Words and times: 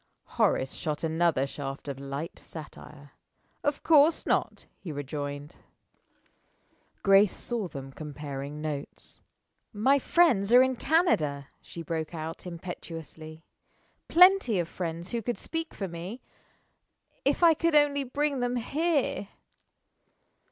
Horace 0.25 0.73
shot 0.73 1.03
another 1.03 1.45
shaft 1.45 1.87
of 1.87 1.99
light 1.99 2.39
satire. 2.39 3.11
"Of 3.63 3.83
course 3.83 4.25
not!" 4.25 4.65
he 4.79 4.91
rejoined. 4.91 5.53
Grace 7.03 7.35
saw 7.35 7.67
them 7.67 7.91
comparing 7.91 8.61
notes. 8.61 9.21
"My 9.71 9.99
friends 9.99 10.51
are 10.53 10.63
in 10.63 10.75
Canada," 10.75 11.49
she 11.61 11.83
broke 11.83 12.15
out, 12.15 12.47
impetuously. 12.47 13.43
"Plenty 14.07 14.57
of 14.57 14.67
friends 14.67 15.11
who 15.11 15.21
could 15.21 15.37
speak 15.37 15.71
for 15.71 15.87
me, 15.87 16.23
if 17.23 17.43
I 17.43 17.53
could 17.53 17.75
only 17.75 18.03
bring 18.03 18.39
them 18.39 18.55
here." 18.55 19.27